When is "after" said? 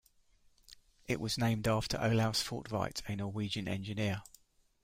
1.67-1.95